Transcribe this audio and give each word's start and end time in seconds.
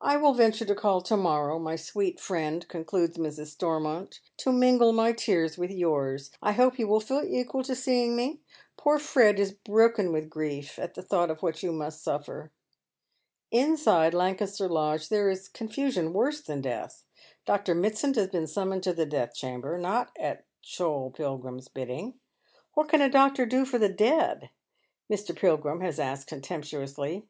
"I 0.00 0.16
will 0.16 0.32
venture 0.32 0.64
to 0.64 0.76
call 0.76 1.00
to 1.00 1.16
morrow, 1.16 1.58
my 1.58 1.74
sweet 1.74 2.20
friend," 2.20 2.64
concludes 2.68 3.18
Mrs. 3.18 3.48
Stormont" 3.48 4.20
to 4.44 4.52
mingle 4.52 4.92
my 4.92 5.10
tears 5.10 5.58
with 5.58 5.72
yours. 5.72 6.30
I 6.40 6.52
hope 6.52 6.78
you 6.78 6.86
will 6.86 7.00
feel 7.00 7.24
equal 7.28 7.64
to 7.64 7.74
seeing 7.74 8.14
me. 8.14 8.42
Poor 8.76 9.00
Fred 9.00 9.40
is 9.40 9.50
broken 9.50 10.04
down 10.06 10.12
with 10.14 10.30
grief 10.30 10.78
at 10.78 10.94
the 10.94 11.02
thought 11.02 11.32
of 11.32 11.42
what 11.42 11.64
you 11.64 11.72
must 11.72 12.00
suffer." 12.00 12.52
Inside 13.50 14.14
Lancaster 14.14 14.68
Lodge 14.68 15.08
there 15.08 15.28
is 15.28 15.48
confusion 15.48 16.12
worse 16.12 16.40
than 16.42 16.60
death. 16.60 17.02
Dr. 17.44 17.74
Mitsand 17.74 18.14
has 18.14 18.28
been 18.28 18.46
summoned 18.46 18.84
to 18.84 18.92
the 18.92 19.04
death 19.04 19.34
chamber, 19.34 19.76
not 19.78 20.16
at 20.16 20.44
Joel 20.62 21.10
Pilgrim's 21.10 21.66
bidding. 21.66 22.14
What 22.74 22.88
can 22.88 23.00
a 23.02 23.10
doctor 23.10 23.44
do 23.46 23.64
for 23.64 23.78
the 23.80 23.88
dead? 23.88 24.50
Mr. 25.10 25.34
Pilgrim 25.36 25.80
has 25.80 25.98
asked 25.98 26.28
contemptuously. 26.28 27.26